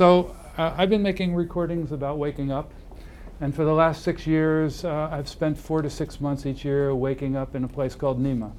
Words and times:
so 0.00 0.34
uh, 0.56 0.72
I've 0.78 0.88
been 0.88 1.02
making 1.02 1.34
recordings 1.34 1.92
about 1.92 2.16
waking 2.16 2.50
up. 2.50 2.72
And 3.42 3.54
for 3.54 3.66
the 3.66 3.74
last 3.74 4.02
six 4.02 4.26
years, 4.26 4.82
uh, 4.82 5.10
I've 5.12 5.28
spent 5.28 5.58
four 5.58 5.82
to 5.82 5.90
six 5.90 6.22
months 6.22 6.46
each 6.46 6.64
year 6.64 6.94
waking 6.94 7.36
up 7.36 7.54
in 7.54 7.64
a 7.64 7.68
place 7.68 7.94
called 7.94 8.18
Nima. 8.18 8.50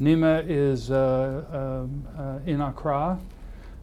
Nima 0.00 0.44
is 0.48 0.90
uh, 0.90 1.84
um, 1.84 2.04
uh, 2.18 2.38
in 2.44 2.60
Accra, 2.60 3.20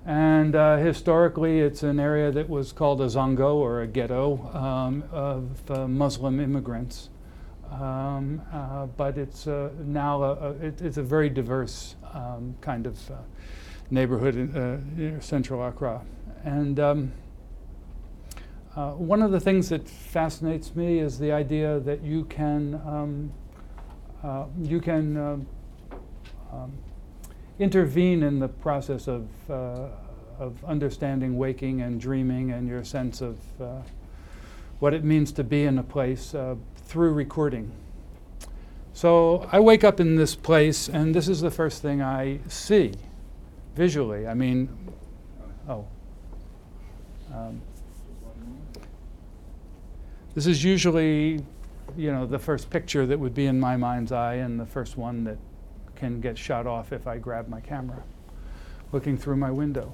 and 0.05 0.53
uh, 0.53 0.75
historically 0.75 1.61
it's 1.61 1.81
an 1.81 1.97
area 1.97 2.29
that 2.29 2.49
was 2.49 2.73
called 2.73 2.99
a 2.99 3.05
zongo 3.05 3.55
or 3.55 3.83
a 3.83 3.87
ghetto 3.87 4.51
um, 4.53 5.05
of 5.13 5.71
uh, 5.71 5.87
Muslim 5.87 6.41
immigrants. 6.41 7.07
Um, 7.71 8.41
but 8.97 9.17
it's 9.17 9.47
now 9.47 10.23
a, 10.23 10.33
a, 10.33 10.51
it, 10.55 10.81
it's 10.81 10.97
a 10.97 11.03
very 11.03 11.29
diverse 11.29 11.95
um, 12.13 12.53
kind 12.59 12.85
of 12.85 12.99
neighborhood 13.91 14.35
in 14.35 15.19
central 15.21 15.63
Accra. 15.63 16.01
And 16.43 16.79
um, 16.79 17.11
uh, 18.75 18.91
one 18.91 19.21
of 19.21 19.31
the 19.31 19.39
things 19.39 19.69
that 19.69 19.87
fascinates 19.87 20.75
me 20.75 20.99
is 20.99 21.19
the 21.19 21.31
idea 21.31 21.79
that 21.81 22.01
you 22.01 22.23
can 22.25 22.75
um, 22.85 23.31
uh, 24.23 24.45
you 24.61 24.79
can 24.79 25.17
uh, 25.17 25.37
um, 26.53 26.71
intervene 27.59 28.23
in 28.23 28.39
the 28.39 28.47
process 28.47 29.07
of 29.07 29.27
uh, 29.49 29.87
of 30.39 30.63
understanding 30.63 31.37
waking 31.37 31.81
and 31.81 31.99
dreaming 31.99 32.51
and 32.51 32.67
your 32.67 32.83
sense 32.83 33.21
of 33.21 33.37
uh, 33.61 33.81
what 34.79 34.93
it 34.93 35.03
means 35.03 35.31
to 35.33 35.43
be 35.43 35.63
in 35.63 35.77
a 35.77 35.83
place 35.83 36.33
uh, 36.33 36.55
through 36.85 37.11
recording. 37.13 37.71
So 38.93 39.47
I 39.51 39.59
wake 39.59 39.83
up 39.83 39.99
in 39.99 40.15
this 40.15 40.35
place, 40.35 40.89
and 40.89 41.13
this 41.13 41.27
is 41.27 41.41
the 41.41 41.51
first 41.51 41.81
thing 41.81 42.01
I 42.01 42.39
see 42.47 42.93
visually. 43.75 44.27
I 44.27 44.33
mean, 44.33 44.69
oh. 45.67 45.85
Um, 47.33 47.61
this 50.33 50.47
is 50.47 50.63
usually, 50.63 51.43
you 51.97 52.11
know, 52.11 52.25
the 52.25 52.39
first 52.39 52.69
picture 52.69 53.05
that 53.05 53.19
would 53.19 53.33
be 53.33 53.45
in 53.45 53.59
my 53.59 53.77
mind's 53.77 54.11
eye 54.11 54.35
and 54.35 54.59
the 54.59 54.65
first 54.65 54.97
one 54.97 55.23
that 55.25 55.37
can 55.95 56.19
get 56.19 56.37
shot 56.37 56.67
off 56.67 56.91
if 56.93 57.07
I 57.07 57.17
grab 57.17 57.47
my 57.47 57.59
camera, 57.59 58.01
looking 58.91 59.17
through 59.17 59.37
my 59.37 59.51
window. 59.51 59.93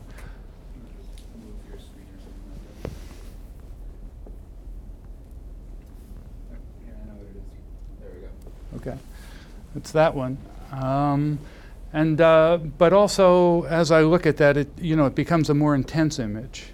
Okay, 8.75 8.97
it's 9.75 9.91
that 9.91 10.13
one. 10.13 10.37
Um, 10.71 11.39
and 11.93 12.19
uh, 12.19 12.57
but 12.77 12.93
also, 12.93 13.63
as 13.63 13.91
I 13.91 14.01
look 14.01 14.25
at 14.25 14.37
that, 14.37 14.57
it 14.57 14.69
you 14.79 14.95
know 14.95 15.05
it 15.05 15.15
becomes 15.15 15.49
a 15.49 15.53
more 15.53 15.75
intense 15.75 16.19
image, 16.19 16.67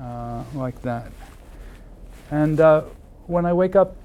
uh, 0.00 0.42
like 0.54 0.80
that. 0.82 1.12
And 2.30 2.60
uh, 2.60 2.82
when 3.26 3.46
I 3.46 3.52
wake 3.52 3.76
up, 3.76 3.96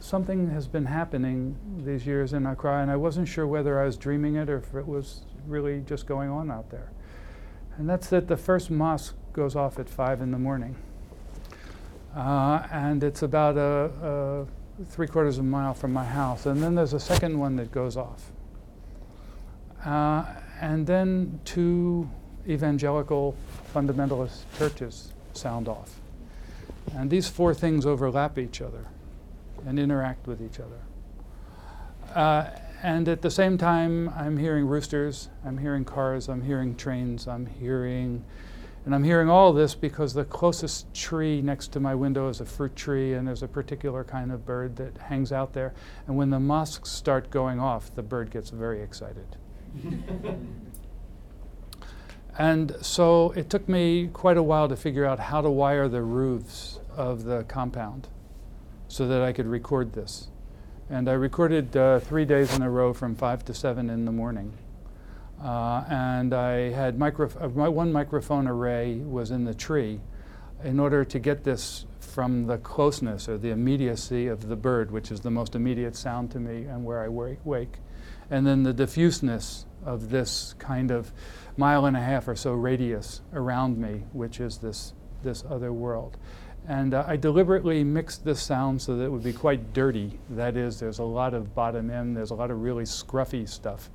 something 0.00 0.50
has 0.50 0.66
been 0.66 0.84
happening 0.84 1.56
these 1.84 2.06
years 2.06 2.32
in 2.32 2.46
Accra, 2.46 2.82
and 2.82 2.90
I 2.90 2.96
wasn't 2.96 3.28
sure 3.28 3.46
whether 3.46 3.80
I 3.80 3.84
was 3.84 3.96
dreaming 3.96 4.36
it 4.36 4.48
or 4.48 4.58
if 4.58 4.74
it 4.74 4.86
was 4.86 5.22
really 5.46 5.82
just 5.86 6.06
going 6.06 6.30
on 6.30 6.50
out 6.50 6.70
there. 6.70 6.90
And 7.76 7.88
that's 7.88 8.08
that 8.08 8.28
the 8.28 8.36
first 8.36 8.70
mosque 8.70 9.14
goes 9.32 9.54
off 9.54 9.78
at 9.78 9.88
5 9.88 10.22
in 10.22 10.30
the 10.30 10.38
morning. 10.38 10.76
Uh, 12.14 12.66
and 12.72 13.04
it's 13.04 13.22
about 13.22 13.58
a, 13.58 14.46
a, 14.80 14.84
three 14.86 15.06
quarters 15.06 15.36
of 15.36 15.44
a 15.44 15.48
mile 15.48 15.74
from 15.74 15.92
my 15.92 16.04
house. 16.04 16.46
And 16.46 16.62
then 16.62 16.74
there's 16.74 16.94
a 16.94 17.00
second 17.00 17.38
one 17.38 17.56
that 17.56 17.70
goes 17.70 17.96
off. 17.96 18.32
Uh, 19.86 20.24
and 20.60 20.86
then 20.86 21.38
two 21.44 22.10
evangelical 22.48 23.36
fundamentalist 23.72 24.40
churches 24.58 25.12
sound 25.32 25.68
off. 25.68 26.00
And 26.94 27.08
these 27.08 27.28
four 27.28 27.54
things 27.54 27.86
overlap 27.86 28.36
each 28.36 28.60
other 28.60 28.86
and 29.64 29.78
interact 29.78 30.26
with 30.26 30.42
each 30.42 30.58
other. 30.58 30.80
Uh, 32.14 32.50
and 32.82 33.08
at 33.08 33.22
the 33.22 33.30
same 33.30 33.58
time, 33.58 34.08
I'm 34.16 34.36
hearing 34.36 34.66
roosters, 34.66 35.28
I'm 35.44 35.58
hearing 35.58 35.84
cars, 35.84 36.28
I'm 36.28 36.42
hearing 36.42 36.76
trains, 36.76 37.26
I'm 37.26 37.46
hearing, 37.46 38.24
and 38.84 38.94
I'm 38.94 39.04
hearing 39.04 39.28
all 39.28 39.52
this 39.52 39.74
because 39.74 40.14
the 40.14 40.24
closest 40.24 40.92
tree 40.94 41.42
next 41.42 41.72
to 41.72 41.80
my 41.80 41.94
window 41.94 42.28
is 42.28 42.40
a 42.40 42.44
fruit 42.44 42.76
tree, 42.76 43.14
and 43.14 43.26
there's 43.26 43.42
a 43.42 43.48
particular 43.48 44.04
kind 44.04 44.30
of 44.30 44.44
bird 44.44 44.76
that 44.76 44.98
hangs 44.98 45.32
out 45.32 45.52
there. 45.52 45.74
And 46.06 46.16
when 46.16 46.30
the 46.30 46.40
mosques 46.40 46.90
start 46.90 47.30
going 47.30 47.60
off, 47.60 47.94
the 47.94 48.02
bird 48.02 48.30
gets 48.30 48.50
very 48.50 48.82
excited. 48.82 49.36
And 52.38 52.76
so 52.82 53.30
it 53.30 53.48
took 53.48 53.68
me 53.68 54.10
quite 54.12 54.36
a 54.36 54.42
while 54.42 54.68
to 54.68 54.76
figure 54.76 55.06
out 55.06 55.18
how 55.18 55.40
to 55.40 55.50
wire 55.50 55.88
the 55.88 56.02
roofs 56.02 56.80
of 56.94 57.24
the 57.24 57.44
compound 57.44 58.08
so 58.88 59.08
that 59.08 59.22
I 59.22 59.32
could 59.32 59.46
record 59.46 59.94
this. 59.94 60.28
And 60.90 61.08
I 61.08 61.14
recorded 61.14 61.76
uh, 61.76 62.00
three 62.00 62.24
days 62.24 62.54
in 62.54 62.62
a 62.62 62.70
row 62.70 62.92
from 62.92 63.14
5 63.14 63.44
to 63.46 63.54
7 63.54 63.88
in 63.88 64.04
the 64.04 64.12
morning. 64.12 64.52
Uh, 65.42 65.84
and 65.88 66.34
I 66.34 66.70
had 66.70 66.98
micro- 66.98 67.30
uh, 67.40 67.48
one 67.48 67.92
microphone 67.92 68.46
array 68.46 68.96
was 68.96 69.30
in 69.30 69.44
the 69.44 69.54
tree 69.54 70.00
in 70.62 70.78
order 70.78 71.04
to 71.04 71.18
get 71.18 71.44
this 71.44 71.86
from 72.16 72.46
the 72.46 72.56
closeness 72.56 73.28
or 73.28 73.36
the 73.36 73.50
immediacy 73.50 74.26
of 74.26 74.48
the 74.48 74.56
bird, 74.56 74.90
which 74.90 75.10
is 75.10 75.20
the 75.20 75.30
most 75.30 75.54
immediate 75.54 75.94
sound 75.94 76.30
to 76.30 76.40
me 76.40 76.64
and 76.64 76.82
where 76.82 77.02
I 77.02 77.08
wake, 77.08 77.76
and 78.30 78.46
then 78.46 78.62
the 78.62 78.72
diffuseness 78.72 79.66
of 79.84 80.08
this 80.08 80.54
kind 80.58 80.90
of 80.90 81.12
mile 81.58 81.84
and 81.84 81.94
a 81.94 82.00
half 82.00 82.26
or 82.26 82.34
so 82.34 82.54
radius 82.54 83.20
around 83.34 83.76
me, 83.76 84.04
which 84.14 84.40
is 84.40 84.56
this, 84.56 84.94
this 85.22 85.44
other 85.50 85.74
world. 85.74 86.16
And 86.66 86.94
uh, 86.94 87.04
I 87.06 87.16
deliberately 87.16 87.84
mixed 87.84 88.24
this 88.24 88.40
sound 88.40 88.80
so 88.80 88.96
that 88.96 89.04
it 89.04 89.12
would 89.12 89.22
be 89.22 89.34
quite 89.34 89.74
dirty. 89.74 90.18
That 90.30 90.56
is, 90.56 90.80
there's 90.80 91.00
a 91.00 91.04
lot 91.04 91.34
of 91.34 91.54
bottom 91.54 91.90
end, 91.90 92.16
there's 92.16 92.30
a 92.30 92.34
lot 92.34 92.50
of 92.50 92.62
really 92.62 92.84
scruffy 92.84 93.46
stuff. 93.46 93.90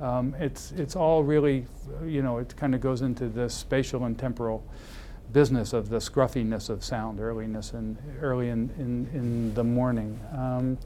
Um, 0.00 0.34
it's, 0.40 0.72
it's 0.72 0.96
all 0.96 1.22
really, 1.22 1.66
you 2.04 2.22
know, 2.22 2.38
it 2.38 2.52
kind 2.56 2.74
of 2.74 2.80
goes 2.80 3.02
into 3.02 3.28
the 3.28 3.48
spatial 3.48 4.06
and 4.06 4.18
temporal 4.18 4.64
business 5.32 5.72
of 5.72 5.88
the 5.88 6.00
scruffiness 6.00 6.68
of 6.68 6.84
sound, 6.84 7.20
earliness 7.20 7.72
and 7.72 7.96
early 8.20 8.48
in, 8.48 8.70
in, 8.78 9.08
in 9.14 9.54
the 9.54 9.64
morning. 9.64 10.18
Um, 10.36 10.78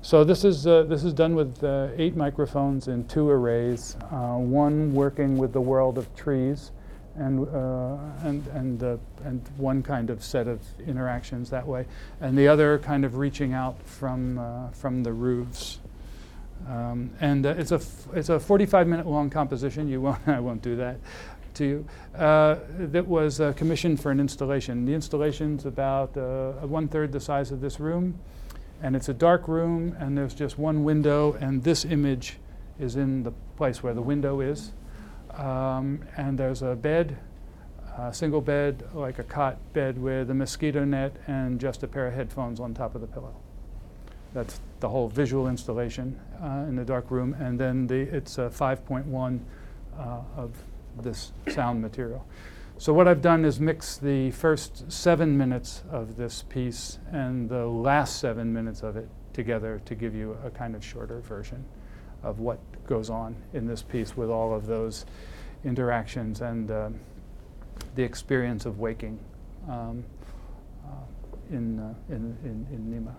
so 0.00 0.24
this 0.24 0.44
is, 0.44 0.66
uh, 0.66 0.82
this 0.84 1.04
is 1.04 1.12
done 1.12 1.34
with 1.34 1.62
uh, 1.62 1.88
eight 1.96 2.16
microphones 2.16 2.88
in 2.88 3.06
two 3.06 3.28
arrays, 3.28 3.96
uh, 4.10 4.36
one 4.36 4.92
working 4.94 5.36
with 5.38 5.52
the 5.52 5.60
world 5.60 5.96
of 5.96 6.14
trees 6.16 6.72
and, 7.14 7.46
uh, 7.48 7.98
and, 8.26 8.46
and, 8.48 8.82
uh, 8.82 8.96
and 9.24 9.46
one 9.56 9.82
kind 9.82 10.10
of 10.10 10.24
set 10.24 10.48
of 10.48 10.60
interactions 10.86 11.50
that 11.50 11.66
way, 11.66 11.86
and 12.20 12.36
the 12.36 12.48
other 12.48 12.78
kind 12.78 13.04
of 13.04 13.16
reaching 13.16 13.52
out 13.52 13.80
from, 13.84 14.38
uh, 14.38 14.70
from 14.70 15.02
the 15.02 15.12
roofs. 15.12 15.78
Um, 16.68 17.10
and 17.20 17.44
it's, 17.44 17.72
a 17.72 17.76
f- 17.76 18.06
it's 18.14 18.28
a 18.28 18.38
45 18.38 18.86
minute 18.86 19.06
long 19.06 19.30
composition. 19.30 19.88
You 19.88 20.00
won't, 20.00 20.20
I 20.26 20.40
won't 20.40 20.62
do 20.62 20.76
that 20.76 20.98
to 21.54 21.64
you. 21.64 21.86
that 22.12 23.06
was 23.06 23.40
commissioned 23.56 24.00
for 24.00 24.10
an 24.10 24.20
installation. 24.20 24.84
The 24.84 24.94
installation's 24.94 25.66
about 25.66 26.16
one 26.66 26.88
third 26.88 27.12
the 27.12 27.20
size 27.20 27.50
of 27.50 27.60
this 27.60 27.80
room 27.80 28.18
and 28.82 28.96
it's 28.96 29.08
a 29.08 29.14
dark 29.14 29.46
room 29.46 29.96
and 29.98 30.18
there's 30.18 30.34
just 30.34 30.58
one 30.58 30.84
window 30.84 31.34
and 31.40 31.62
this 31.62 31.84
image 31.84 32.36
is 32.78 32.96
in 32.96 33.22
the 33.22 33.30
place 33.56 33.82
where 33.82 33.94
the 33.94 34.02
window 34.02 34.40
is 34.40 34.72
um, 35.34 36.00
and 36.16 36.36
there's 36.36 36.62
a 36.62 36.74
bed 36.74 37.16
a 37.98 38.12
single 38.12 38.40
bed 38.40 38.82
like 38.92 39.18
a 39.18 39.22
cot 39.22 39.56
bed 39.72 39.96
with 39.96 40.30
a 40.30 40.34
mosquito 40.34 40.84
net 40.84 41.14
and 41.28 41.60
just 41.60 41.82
a 41.82 41.86
pair 41.86 42.08
of 42.08 42.14
headphones 42.14 42.58
on 42.58 42.74
top 42.74 42.94
of 42.94 43.00
the 43.00 43.06
pillow 43.06 43.34
that's 44.34 44.60
the 44.80 44.88
whole 44.88 45.08
visual 45.08 45.46
installation 45.46 46.18
uh, 46.42 46.64
in 46.68 46.74
the 46.74 46.84
dark 46.84 47.10
room 47.10 47.34
and 47.38 47.58
then 47.58 47.86
the, 47.86 48.00
it's 48.00 48.38
a 48.38 48.50
5.1 48.50 49.38
uh, 49.96 50.20
of 50.36 50.50
this 51.00 51.32
sound 51.48 51.80
material 51.80 52.26
so 52.78 52.92
what 52.92 53.06
I've 53.06 53.22
done 53.22 53.44
is 53.44 53.60
mix 53.60 53.96
the 53.96 54.32
first 54.32 54.90
seven 54.90 55.38
minutes 55.38 55.84
of 55.90 56.16
this 56.16 56.42
piece 56.42 56.98
and 57.12 57.48
the 57.48 57.66
last 57.66 58.18
seven 58.18 58.52
minutes 58.52 58.82
of 58.82 58.96
it 58.96 59.08
together 59.32 59.80
to 59.84 59.94
give 59.94 60.14
you 60.14 60.36
a 60.44 60.50
kind 60.50 60.74
of 60.74 60.84
shorter 60.84 61.20
version 61.20 61.64
of 62.22 62.40
what 62.40 62.58
goes 62.86 63.08
on 63.08 63.36
in 63.52 63.66
this 63.66 63.82
piece 63.82 64.16
with 64.16 64.30
all 64.30 64.52
of 64.52 64.66
those 64.66 65.06
interactions 65.64 66.40
and 66.40 66.70
uh, 66.70 66.90
the 67.94 68.02
experience 68.02 68.66
of 68.66 68.78
waking 68.78 69.18
um, 69.68 70.04
uh, 70.84 70.88
in, 71.50 71.78
uh, 71.78 71.94
in, 72.08 72.36
in, 72.44 72.66
in 72.72 73.04
Nima. 73.06 73.14